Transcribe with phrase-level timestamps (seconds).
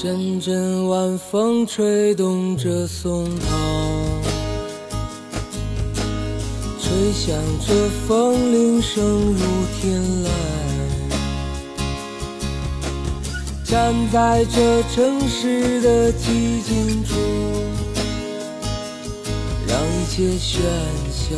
[0.00, 3.46] 阵阵晚风吹动着松涛，
[6.80, 7.34] 吹响
[7.66, 7.74] 着
[8.06, 9.40] 风铃声如
[9.80, 10.28] 天籁。
[13.64, 17.16] 站在这城市的寂静处，
[19.66, 20.60] 让一切喧
[21.10, 21.34] 嚣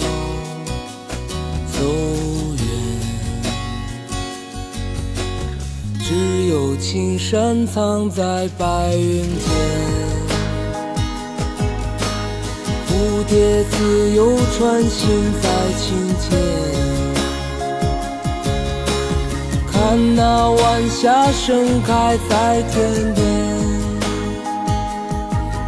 [6.81, 9.55] 只有青山藏在白云间，
[12.89, 12.91] 蝴
[13.29, 15.09] 蝶自由穿行
[15.41, 16.31] 在青间。
[19.71, 23.25] 看那晚霞盛开在天边，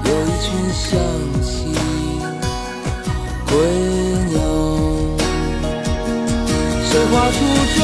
[0.05, 0.91] 有一群向
[1.43, 1.53] 西
[3.47, 3.53] 归
[4.31, 4.37] 鸟。
[6.85, 7.37] 谁画出
[7.77, 7.81] 这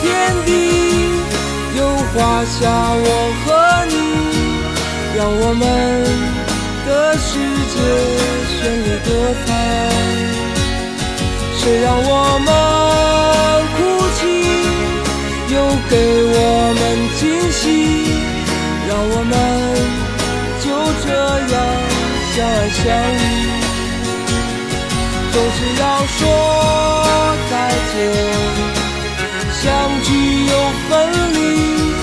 [0.00, 0.06] 天
[0.46, 0.50] 地，
[1.76, 1.80] 又
[2.12, 2.58] 画下
[2.94, 3.06] 我
[3.44, 3.46] 和
[3.86, 3.94] 你，
[5.16, 5.62] 让我们
[6.86, 7.28] 的世
[7.72, 7.74] 界
[8.48, 9.08] 绚丽多
[9.44, 9.48] 彩。
[11.58, 12.10] 谁让我
[12.46, 12.48] 们
[13.76, 13.78] 哭
[14.18, 14.20] 泣？
[15.54, 15.56] 又
[15.88, 15.92] 给
[16.24, 16.36] 我
[16.78, 16.80] 们
[17.18, 17.20] 惊
[17.52, 17.62] 喜，
[18.88, 19.32] 让我们
[20.64, 20.64] 就
[21.04, 21.06] 这
[21.52, 21.54] 样
[22.34, 22.80] 相爱相
[23.16, 23.22] 依。
[25.32, 25.82] 总是要
[26.18, 26.20] 说
[27.50, 27.52] 再
[27.92, 27.94] 见，
[29.60, 29.62] 相
[30.02, 30.08] 聚
[30.92, 31.94] 分离，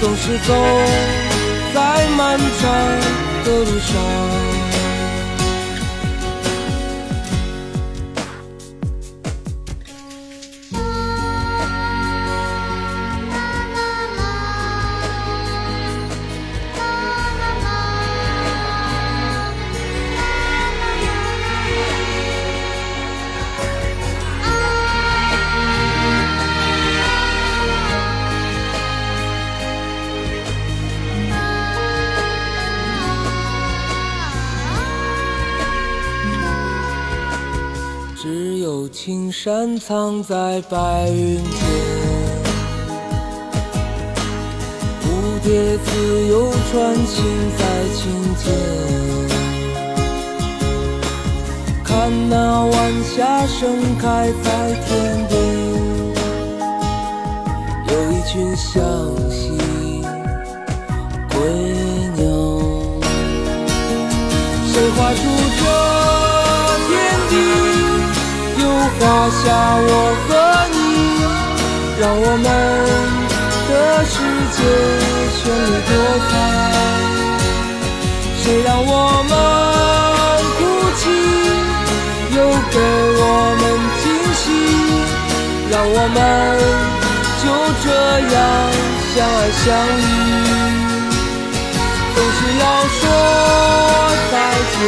[0.00, 0.54] 总是走
[1.74, 2.72] 在漫长
[3.44, 4.51] 的路上。
[39.04, 41.42] 青山藏在白云间，
[45.02, 45.04] 蝴
[45.42, 47.24] 蝶自由穿行
[47.58, 47.60] 在
[47.96, 48.00] 青
[48.36, 48.46] 间。
[51.82, 55.34] 看那晚霞盛开在天边，
[57.88, 58.78] 有一群向
[59.28, 59.58] 西
[61.28, 61.34] 归
[62.14, 62.22] 鸟。
[64.64, 65.20] 谁画出
[65.58, 65.91] 这
[69.02, 69.42] 画下
[69.82, 69.90] 我
[70.22, 70.30] 和
[70.70, 70.78] 你，
[72.00, 72.46] 让我们
[73.68, 73.70] 的
[74.06, 74.14] 世
[74.54, 74.56] 界
[75.38, 75.92] 绚丽多
[76.30, 76.32] 彩。
[78.38, 78.88] 谁让我
[79.28, 79.32] 们
[80.56, 80.60] 哭
[81.00, 81.02] 泣，
[82.30, 82.38] 又
[82.70, 82.78] 给
[83.18, 83.22] 我
[83.58, 83.62] 们
[84.02, 84.04] 惊
[84.38, 84.44] 喜，
[85.68, 86.16] 让我们
[87.42, 87.44] 就
[87.82, 87.86] 这
[88.34, 88.36] 样
[89.12, 89.66] 相爱相
[89.98, 90.00] 依。
[92.14, 92.64] 总是要
[93.00, 93.02] 说
[94.30, 94.34] 再
[94.70, 94.78] 见，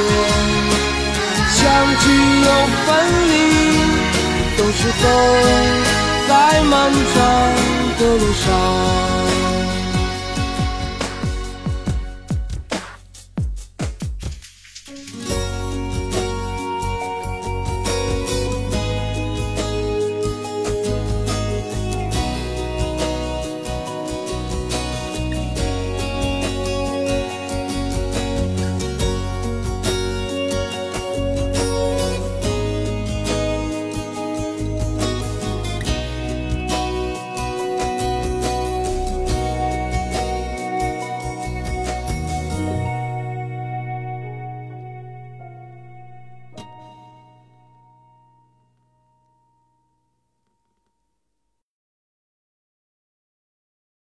[1.51, 1.59] 相
[1.99, 2.05] 聚
[2.45, 2.49] 又
[2.87, 2.89] 分
[3.19, 3.24] 离，
[4.77, 5.09] 是走
[6.29, 7.23] 在漫长
[7.99, 9.54] 的路上。